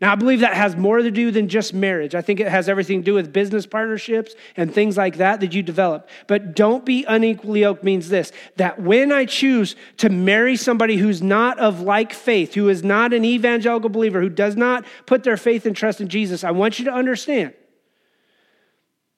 [0.00, 2.16] Now, I believe that has more to do than just marriage.
[2.16, 5.54] I think it has everything to do with business partnerships and things like that that
[5.54, 6.09] you develop.
[6.26, 11.22] But don't be unequally yoked means this that when I choose to marry somebody who's
[11.22, 15.37] not of like faith, who is not an evangelical believer, who does not put their
[15.37, 17.54] faith and trust in Jesus, I want you to understand.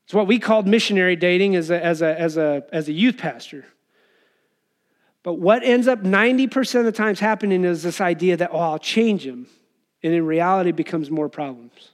[0.05, 3.17] It's what we called missionary dating as a, as a, as a, as a youth
[3.17, 3.65] pastor.
[5.23, 8.79] But what ends up 90% of the times happening is this idea that, oh, I'll
[8.79, 9.49] change him
[10.07, 11.91] and in reality becomes more problems.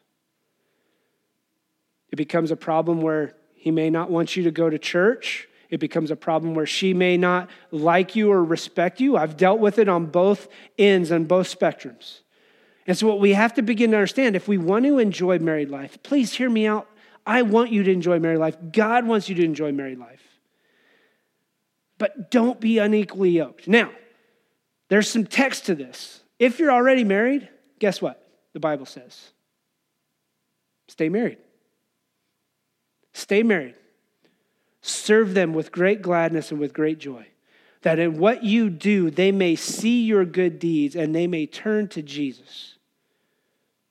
[2.10, 5.48] It becomes a problem where he may not want you to go to church.
[5.70, 9.16] It becomes a problem where she may not like you or respect you.
[9.16, 12.18] I've dealt with it on both ends, on both spectrums.
[12.86, 15.70] And so, what we have to begin to understand if we want to enjoy married
[15.70, 16.86] life, please hear me out.
[17.24, 18.58] I want you to enjoy married life.
[18.72, 20.20] God wants you to enjoy married life.
[21.96, 23.68] But don't be unequally yoked.
[23.68, 23.90] Now,
[24.90, 26.22] there's some text to this.
[26.38, 27.48] If you're already married,
[27.82, 28.24] Guess what?
[28.52, 29.32] The Bible says
[30.86, 31.38] stay married.
[33.12, 33.74] Stay married.
[34.82, 37.26] Serve them with great gladness and with great joy,
[37.80, 41.88] that in what you do, they may see your good deeds and they may turn
[41.88, 42.76] to Jesus.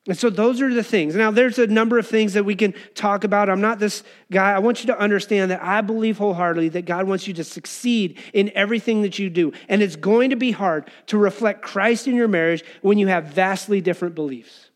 [0.07, 1.15] And so those are the things.
[1.15, 3.49] Now, there's a number of things that we can talk about.
[3.49, 4.51] I'm not this guy.
[4.51, 8.17] I want you to understand that I believe wholeheartedly that God wants you to succeed
[8.33, 9.53] in everything that you do.
[9.69, 13.25] And it's going to be hard to reflect Christ in your marriage when you have
[13.25, 14.71] vastly different beliefs.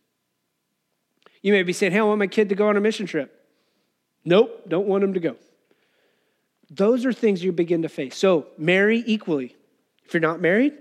[1.42, 3.32] You may be saying, Hey, I want my kid to go on a mission trip.
[4.24, 5.38] Nope, don't want him to go.
[6.70, 8.16] Those are things you begin to face.
[8.16, 9.56] So, marry equally.
[10.06, 10.74] If you're not married,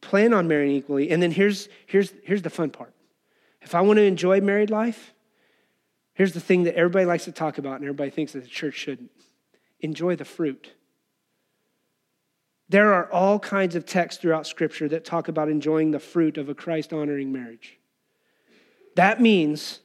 [0.00, 1.10] plan on marrying equally.
[1.10, 2.94] And then here's, here's, here's the fun part
[3.62, 5.12] if I want to enjoy married life,
[6.14, 8.74] here's the thing that everybody likes to talk about and everybody thinks that the church
[8.74, 9.10] shouldn't
[9.80, 10.72] enjoy the fruit.
[12.68, 16.48] There are all kinds of texts throughout Scripture that talk about enjoying the fruit of
[16.48, 17.78] a Christ honoring marriage.
[18.94, 19.80] That means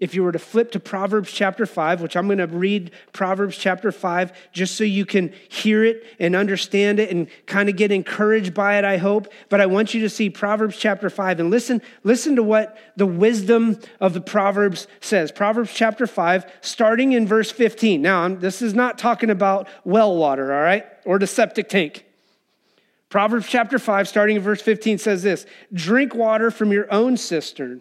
[0.00, 3.56] if you were to flip to Proverbs chapter 5, which I'm going to read Proverbs
[3.56, 7.90] chapter 5 just so you can hear it and understand it and kind of get
[7.90, 9.26] encouraged by it, I hope.
[9.48, 13.06] But I want you to see Proverbs chapter 5 and listen, listen to what the
[13.06, 15.32] wisdom of the Proverbs says.
[15.32, 18.00] Proverbs chapter 5, starting in verse 15.
[18.00, 22.04] Now, this is not talking about well water, all right, or the septic tank.
[23.08, 27.80] Proverbs chapter 5, starting in verse 15, says this Drink water from your own cistern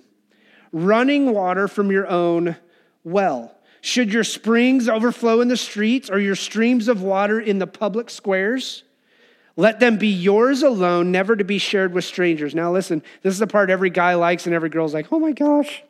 [0.72, 2.56] running water from your own
[3.04, 3.54] well.
[3.82, 8.10] Should your springs overflow in the streets or your streams of water in the public
[8.10, 8.84] squares?
[9.56, 12.54] Let them be yours alone, never to be shared with strangers.
[12.54, 15.32] Now, listen, this is the part every guy likes and every girl's like, oh my
[15.32, 15.84] gosh.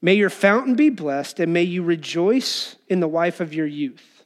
[0.00, 4.24] May your fountain be blessed, and may you rejoice in the wife of your youth.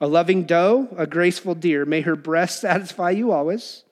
[0.00, 3.83] A loving doe, a graceful deer, may her breast satisfy you always.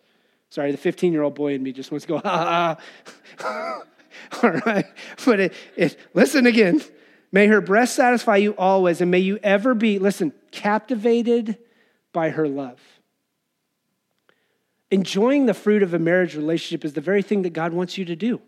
[0.52, 2.76] Sorry, the 15 year old boy in me just wants to go, ha
[3.38, 3.82] ha.
[4.42, 4.84] All right.
[5.24, 6.82] But it, it, listen again.
[7.32, 11.56] May her breast satisfy you always, and may you ever be, listen, captivated
[12.12, 12.78] by her love.
[14.90, 18.04] Enjoying the fruit of a marriage relationship is the very thing that God wants you
[18.04, 18.38] to do.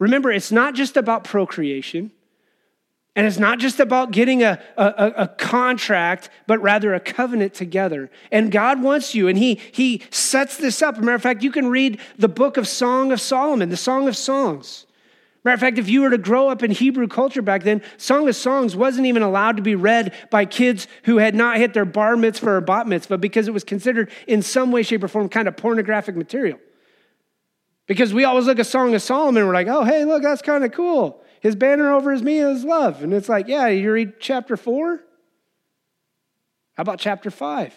[0.00, 2.10] Remember, it's not just about procreation.
[3.16, 8.10] And it's not just about getting a, a, a, contract, but rather a covenant together.
[8.32, 10.98] And God wants you, and He, he sets this up.
[10.98, 14.16] Matter of fact, you can read the book of Song of Solomon, the Song of
[14.16, 14.86] Songs.
[15.44, 18.28] Matter of fact, if you were to grow up in Hebrew culture back then, Song
[18.28, 21.84] of Songs wasn't even allowed to be read by kids who had not hit their
[21.84, 25.28] bar mitzvah or bat mitzvah because it was considered in some way, shape, or form
[25.28, 26.58] kind of pornographic material.
[27.86, 30.64] Because we always look at Song of Solomon we're like, oh, hey, look, that's kind
[30.64, 31.22] of cool.
[31.44, 33.02] His banner over his me is love.
[33.02, 35.00] And it's like, yeah, you read chapter four?
[36.72, 37.74] How about chapter five?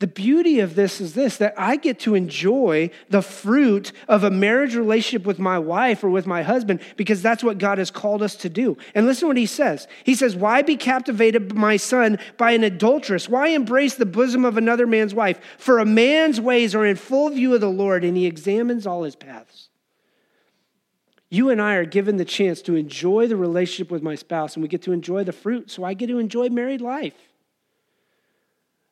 [0.00, 4.30] The beauty of this is this that I get to enjoy the fruit of a
[4.30, 8.22] marriage relationship with my wife or with my husband because that's what God has called
[8.22, 8.76] us to do.
[8.94, 9.88] And listen to what he says.
[10.04, 13.30] He says, Why be captivated, my son, by an adulteress?
[13.30, 15.40] Why embrace the bosom of another man's wife?
[15.56, 19.04] For a man's ways are in full view of the Lord, and he examines all
[19.04, 19.57] his paths.
[21.30, 24.62] You and I are given the chance to enjoy the relationship with my spouse, and
[24.62, 27.14] we get to enjoy the fruit, so I get to enjoy married life.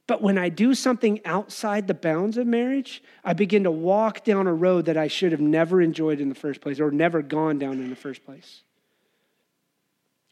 [0.07, 4.47] But when I do something outside the bounds of marriage, I begin to walk down
[4.47, 7.59] a road that I should have never enjoyed in the first place or never gone
[7.59, 8.63] down in the first place.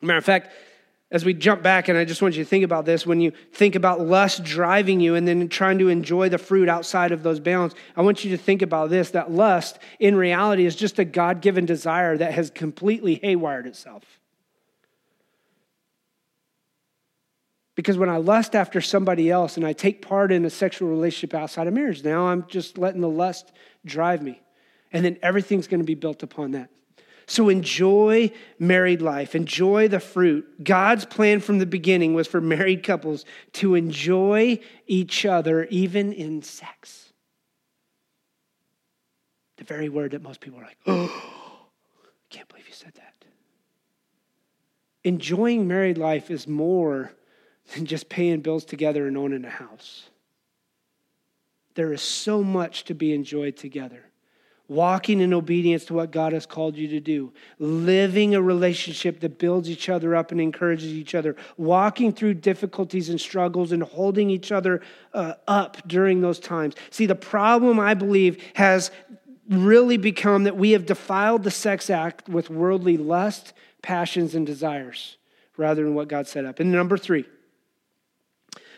[0.01, 0.53] Matter of fact,
[1.15, 3.33] as we jump back, and I just want you to think about this when you
[3.53, 7.39] think about lust driving you and then trying to enjoy the fruit outside of those
[7.39, 11.05] bounds, I want you to think about this that lust in reality is just a
[11.05, 14.03] God given desire that has completely haywired itself.
[17.77, 21.33] Because when I lust after somebody else and I take part in a sexual relationship
[21.33, 23.53] outside of marriage, now I'm just letting the lust
[23.85, 24.43] drive me.
[24.93, 26.71] And then everything's going to be built upon that.
[27.27, 30.63] So enjoy married life, enjoy the fruit.
[30.63, 36.43] God's plan from the beginning was for married couples to enjoy each other, even in
[36.43, 37.13] sex.
[39.57, 41.69] The very word that most people are like, oh,
[42.05, 43.25] I can't believe you said that.
[45.05, 47.13] Enjoying married life is more
[47.75, 50.11] than just paying bills together and owning a house.
[51.75, 54.05] There is so much to be enjoyed together
[54.69, 59.39] walking in obedience to what God has called you to do, living a relationship that
[59.39, 64.31] builds each other up and encourages each other, walking through difficulties and struggles and holding
[64.31, 64.81] each other
[65.13, 66.75] uh, up during those times.
[66.91, 68.91] See, the problem, I believe, has
[69.49, 75.19] really become that we have defiled the sex act with worldly lust, passions, and desires
[75.57, 76.59] rather than what God set up.
[76.59, 77.27] And number three,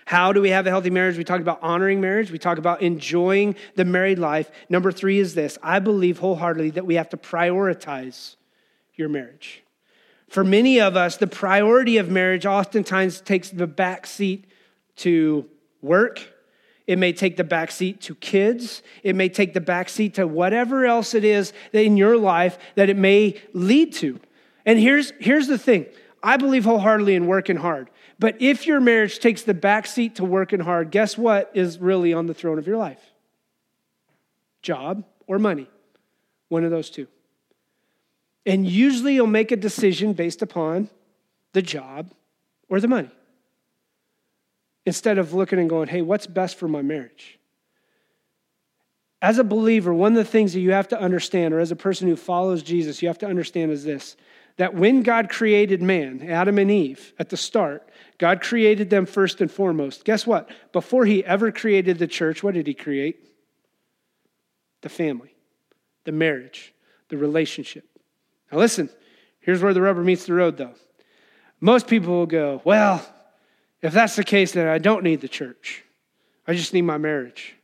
[0.07, 1.19] how do we have a healthy marriage?
[1.19, 2.31] We talked about honoring marriage.
[2.31, 4.51] We talk about enjoying the married life.
[4.69, 8.37] Number three is this I believe wholeheartedly that we have to prioritize
[8.95, 9.65] your marriage.
[10.29, 14.47] For many of us, the priority of marriage oftentimes takes the back seat
[14.97, 15.47] to
[15.83, 16.21] work,
[16.87, 18.83] It may take the back seat to kids.
[19.03, 22.89] It may take the back seat to whatever else it is in your life that
[22.89, 24.21] it may lead to.
[24.65, 25.87] And here's, here's the thing
[26.23, 27.91] I believe wholeheartedly in working hard.
[28.19, 32.13] But if your marriage takes the back seat to working hard, guess what is really
[32.13, 33.03] on the throne of your life?
[34.63, 35.69] Job or money.
[36.49, 37.07] One of those two.
[38.47, 40.89] And usually you'll make a decision based upon
[41.53, 42.13] the job
[42.69, 43.11] or the money
[44.87, 47.39] instead of looking and going, hey, what's best for my marriage?
[49.21, 51.77] As a believer, one of the things that you have to understand, or as a
[51.77, 54.17] person who follows Jesus, you have to understand is this
[54.57, 57.89] that when God created man, Adam and Eve, at the start,
[58.19, 60.05] God created them first and foremost.
[60.05, 60.51] Guess what?
[60.73, 63.23] Before he ever created the church, what did he create?
[64.81, 65.35] The family,
[66.05, 66.73] the marriage,
[67.09, 67.85] the relationship.
[68.51, 68.89] Now, listen,
[69.41, 70.75] here's where the rubber meets the road, though.
[71.61, 73.05] Most people will go, Well,
[73.83, 75.85] if that's the case, then I don't need the church.
[76.47, 77.57] I just need my marriage.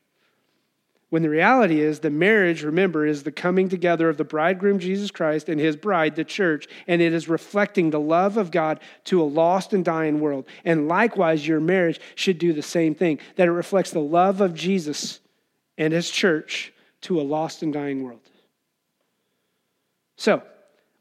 [1.12, 5.10] When the reality is, the marriage, remember, is the coming together of the bridegroom, Jesus
[5.10, 9.20] Christ, and his bride, the church, and it is reflecting the love of God to
[9.20, 10.46] a lost and dying world.
[10.64, 14.54] And likewise, your marriage should do the same thing that it reflects the love of
[14.54, 15.20] Jesus
[15.76, 18.22] and his church to a lost and dying world.
[20.16, 20.42] So,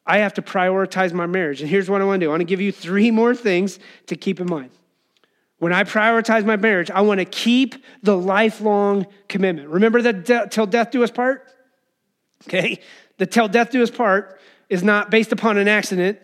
[0.05, 1.61] I have to prioritize my marriage.
[1.61, 3.79] And here's what I want to do I want to give you three more things
[4.07, 4.71] to keep in mind.
[5.61, 9.69] When I prioritize my marriage, I want to keep the lifelong commitment.
[9.69, 11.47] Remember that de- till death do us part?
[12.47, 12.79] Okay?
[13.19, 14.39] The till death do us part
[14.69, 16.17] is not based upon an accident,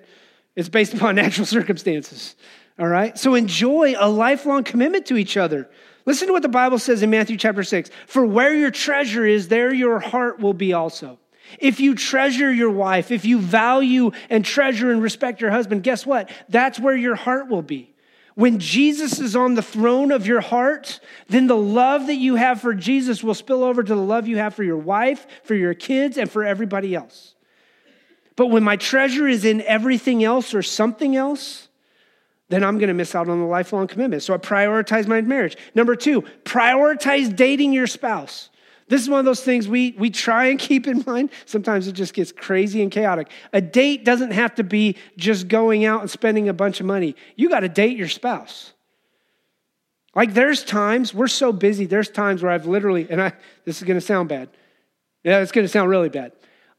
[0.56, 2.36] it's based upon natural circumstances.
[2.80, 3.16] All right?
[3.16, 5.70] So enjoy a lifelong commitment to each other.
[6.08, 9.50] Listen to what the Bible says in Matthew chapter 6 For where your treasure is,
[9.50, 11.20] there your heart will be also.
[11.60, 16.08] If you treasure your wife, if you value and treasure and respect your husband, guess
[16.08, 16.32] what?
[16.50, 17.94] That's where your heart will be.
[18.38, 22.62] When Jesus is on the throne of your heart, then the love that you have
[22.62, 25.74] for Jesus will spill over to the love you have for your wife, for your
[25.74, 27.34] kids, and for everybody else.
[28.36, 31.68] But when my treasure is in everything else or something else,
[32.50, 34.22] then I'm going to miss out on the lifelong commitment.
[34.22, 35.58] So I prioritize my marriage.
[35.74, 38.52] Number two, prioritize dating your spouse.
[38.90, 41.32] This is one of those things we, we try and keep in mind.
[41.46, 43.30] Sometimes it just gets crazy and chaotic.
[43.52, 47.16] A date doesn't have to be just going out and spending a bunch of money.
[47.36, 48.74] You got to date your spouse.
[50.16, 53.34] Like there's times, we're so busy, there's times where I've literally, and I
[53.66, 54.50] this is gonna sound bad.
[55.24, 56.32] Yeah, it's gonna sound really bad.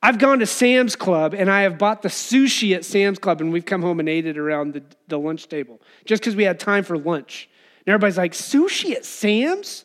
[0.03, 3.53] I've gone to Sam's Club and I have bought the sushi at Sam's Club and
[3.53, 6.59] we've come home and ate it around the, the lunch table just because we had
[6.59, 7.49] time for lunch.
[7.87, 9.85] And everybody's like, sushi at Sam's?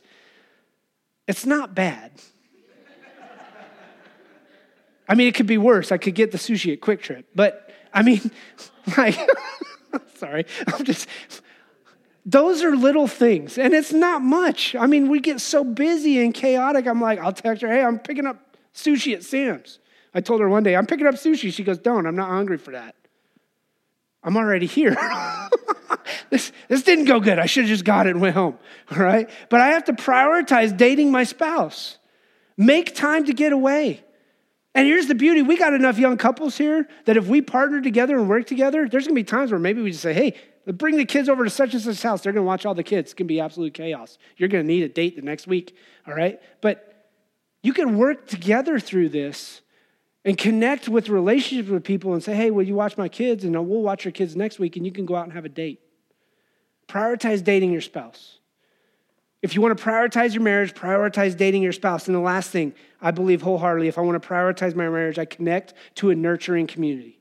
[1.27, 2.11] It's not bad.
[5.07, 5.91] I mean, it could be worse.
[5.91, 8.31] I could get the sushi at QuikTrip, but I mean,
[8.97, 9.17] like,
[10.15, 11.07] sorry, I'm just,
[12.25, 14.75] those are little things, and it's not much.
[14.75, 16.87] I mean, we get so busy and chaotic.
[16.87, 19.79] I'm like, I'll text her, hey, I'm picking up sushi at Sam's.
[20.13, 21.51] I told her one day, I'm picking up sushi.
[21.51, 22.95] She goes, Don't, I'm not hungry for that.
[24.23, 24.95] I'm already here.
[26.29, 27.39] this, this didn't go good.
[27.39, 28.57] I should have just got it and went home.
[28.91, 29.29] Right?
[29.49, 31.97] But I have to prioritize dating my spouse.
[32.57, 34.03] Make time to get away.
[34.75, 38.17] And here's the beauty we got enough young couples here that if we partner together
[38.17, 40.35] and work together, there's gonna be times where maybe we just say, hey,
[40.65, 42.21] bring the kids over to such and such house.
[42.21, 43.07] They're gonna watch all the kids.
[43.07, 44.17] It's gonna be absolute chaos.
[44.37, 45.75] You're gonna need a date the next week,
[46.07, 46.39] all right?
[46.61, 47.11] But
[47.61, 49.61] you can work together through this
[50.25, 53.43] and connect with relationships with people and say, hey, will you watch my kids?
[53.43, 55.45] And uh, we'll watch your kids next week and you can go out and have
[55.45, 55.81] a date.
[56.93, 58.37] Prioritize dating your spouse.
[59.41, 62.07] If you want to prioritize your marriage, prioritize dating your spouse.
[62.07, 65.25] And the last thing, I believe wholeheartedly, if I want to prioritize my marriage, I
[65.25, 67.19] connect to a nurturing community.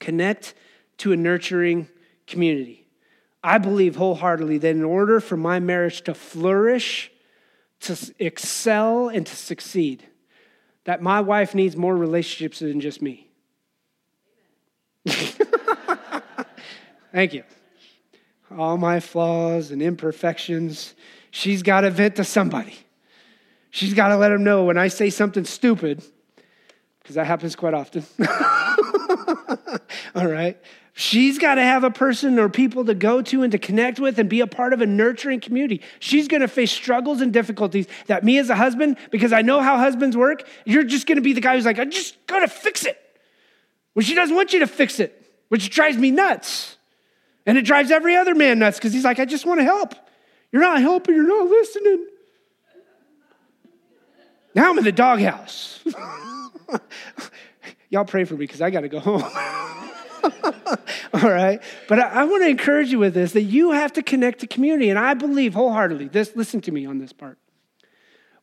[0.00, 0.54] Connect
[0.98, 1.86] to a nurturing
[2.26, 2.88] community.
[3.44, 7.12] I believe wholeheartedly that in order for my marriage to flourish,
[7.82, 10.04] to excel, and to succeed,
[10.84, 13.28] that my wife needs more relationships than just me.
[17.12, 17.44] Thank you.
[18.56, 20.94] All my flaws and imperfections,
[21.30, 22.76] she's got to vent to somebody.
[23.70, 26.02] She's got to let them know when I say something stupid,
[27.00, 28.04] because that happens quite often.
[30.14, 30.58] All right.
[30.92, 34.18] She's got to have a person or people to go to and to connect with
[34.18, 35.80] and be a part of a nurturing community.
[36.00, 39.60] She's going to face struggles and difficulties that me as a husband, because I know
[39.60, 42.40] how husbands work, you're just going to be the guy who's like, I just got
[42.40, 43.00] to fix it.
[43.94, 45.16] When she doesn't want you to fix it,
[45.48, 46.76] which drives me nuts.
[47.46, 49.94] And it drives every other man nuts because he's like, I just want to help.
[50.52, 52.06] You're not helping, you're not listening.
[54.54, 55.82] Now I'm in the doghouse.
[57.90, 59.22] Y'all pray for me because I got to go home.
[61.14, 61.62] All right.
[61.88, 64.46] But I, I want to encourage you with this that you have to connect to
[64.46, 64.90] community.
[64.90, 67.38] And I believe wholeheartedly, this, listen to me on this part.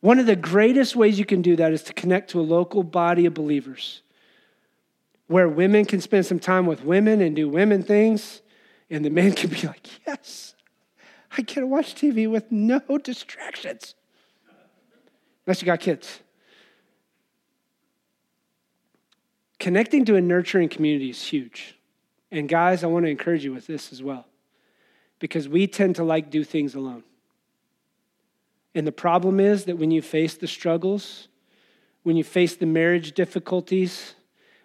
[0.00, 2.82] One of the greatest ways you can do that is to connect to a local
[2.82, 4.02] body of believers
[5.26, 8.40] where women can spend some time with women and do women things,
[8.90, 10.54] and the man can be like, yes,
[11.36, 13.94] I to watch TV with no distractions.
[15.46, 16.20] Unless you got kids.
[19.58, 21.76] Connecting to a nurturing community is huge.
[22.30, 24.26] And guys, I want to encourage you with this as well.
[25.18, 27.02] Because we tend to like do things alone.
[28.74, 31.28] And the problem is that when you face the struggles,
[32.04, 34.14] when you face the marriage difficulties,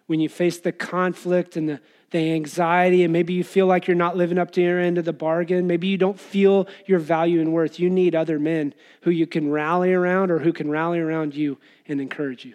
[0.06, 1.80] when you face the conflict and the,
[2.14, 5.04] the anxiety, and maybe you feel like you're not living up to your end of
[5.04, 9.10] the bargain, maybe you don't feel your value and worth, you need other men who
[9.10, 11.58] you can rally around or who can rally around you
[11.88, 12.54] and encourage you.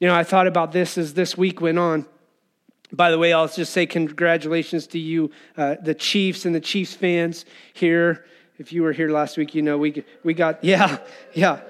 [0.00, 2.06] You know, I thought about this as this week went on.
[2.90, 6.94] By the way, I'll just say congratulations to you, uh, the Chiefs and the Chiefs
[6.94, 8.24] fans here.
[8.56, 10.96] If you were here last week, you know we, we got, yeah,
[11.34, 11.60] yeah.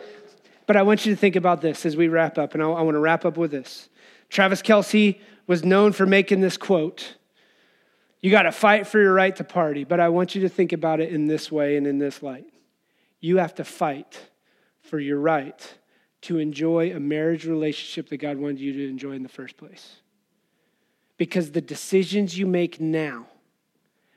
[0.69, 2.83] But I want you to think about this as we wrap up, and I, I
[2.83, 3.89] want to wrap up with this.
[4.29, 7.17] Travis Kelce was known for making this quote
[8.21, 10.73] You got to fight for your right to party, but I want you to think
[10.73, 12.47] about it in this way and in this light.
[13.21, 14.21] You have to fight
[14.81, 15.79] for your right
[16.23, 19.97] to enjoy a marriage relationship that God wanted you to enjoy in the first place.
[21.17, 23.27] Because the decisions you make now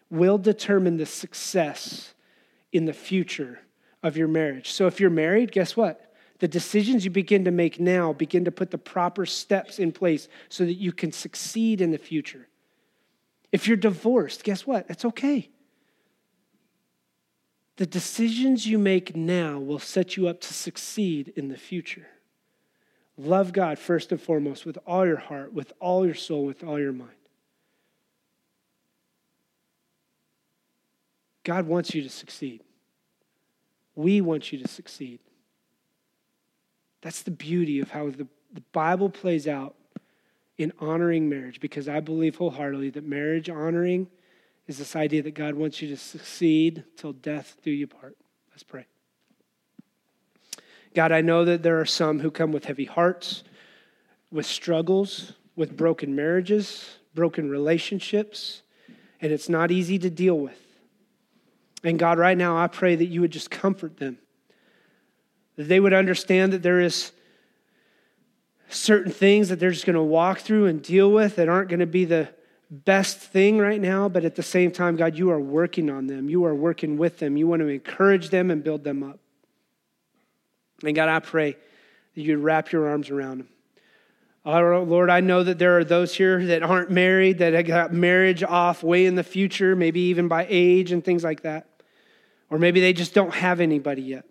[0.10, 2.14] will determine the success
[2.72, 3.60] in the future
[4.04, 4.72] of your marriage.
[4.72, 6.05] So if you're married, guess what?
[6.40, 10.28] The decisions you begin to make now begin to put the proper steps in place
[10.50, 12.48] so that you can succeed in the future.
[13.52, 14.86] If you're divorced, guess what?
[14.90, 15.50] It's okay.
[17.78, 22.08] The decisions you make now will set you up to succeed in the future.
[23.18, 26.80] Love God first and foremost with all your heart, with all your soul, with all
[26.80, 27.12] your mind.
[31.44, 32.62] God wants you to succeed.
[33.94, 35.20] We want you to succeed.
[37.06, 39.76] That's the beauty of how the, the Bible plays out
[40.58, 44.08] in honoring marriage because I believe wholeheartedly that marriage honoring
[44.66, 48.18] is this idea that God wants you to succeed till death do you part.
[48.50, 48.88] Let's pray.
[50.96, 53.44] God, I know that there are some who come with heavy hearts,
[54.32, 58.64] with struggles, with broken marriages, broken relationships,
[59.22, 60.60] and it's not easy to deal with.
[61.84, 64.18] And God, right now, I pray that you would just comfort them
[65.56, 67.12] that they would understand that there is
[68.70, 71.80] certain things that they're just going to walk through and deal with that aren't going
[71.80, 72.30] to be the
[72.70, 76.30] best thing right now, but at the same time, God, you are working on them.
[76.30, 77.38] You are working with them.
[77.38, 79.20] You want to encourage them and build them up.
[80.84, 81.52] And God, I pray
[82.16, 83.50] that you'd wrap your arms around them.
[84.48, 88.44] Oh, Lord, I know that there are those here that aren't married, that got marriage
[88.44, 91.68] off way in the future, maybe even by age and things like that.
[92.52, 94.26] Or maybe they just don't have anybody yet.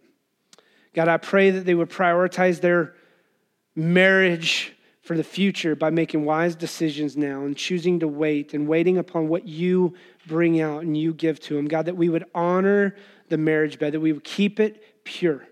[0.95, 2.95] God, I pray that they would prioritize their
[3.75, 4.73] marriage
[5.03, 9.29] for the future by making wise decisions now and choosing to wait and waiting upon
[9.29, 9.95] what you
[10.27, 11.67] bring out and you give to them.
[11.67, 12.97] God, that we would honor
[13.29, 15.47] the marriage bed, that we would keep it pure.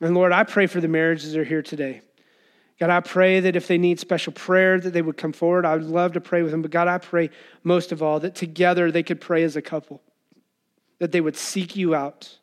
[0.00, 2.02] And Lord, I pray for the marriages that are here today.
[2.78, 5.64] God, I pray that if they need special prayer, that they would come forward.
[5.64, 6.62] I would love to pray with them.
[6.62, 7.30] But God, I pray
[7.64, 10.02] most of all that together they could pray as a couple,
[10.98, 12.38] that they would seek you out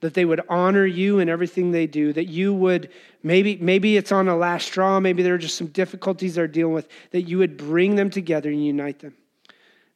[0.00, 2.90] that they would honor you in everything they do, that you would,
[3.22, 6.72] maybe, maybe it's on a last straw, maybe there are just some difficulties they're dealing
[6.72, 9.14] with, that you would bring them together and unite them.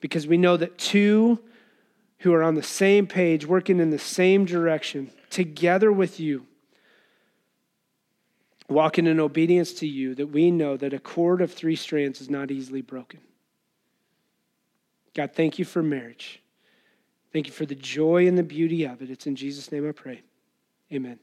[0.00, 1.38] Because we know that two
[2.18, 6.46] who are on the same page, working in the same direction, together with you,
[8.68, 12.30] walking in obedience to you, that we know that a cord of three strands is
[12.30, 13.20] not easily broken.
[15.14, 16.42] God, thank you for marriage.
[17.34, 19.10] Thank you for the joy and the beauty of it.
[19.10, 20.22] It's in Jesus' name I pray.
[20.92, 21.18] Amen.